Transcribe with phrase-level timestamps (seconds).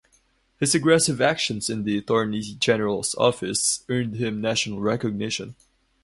[0.59, 5.53] His aggressive actions in the Attorney General's Office earned him national recognition.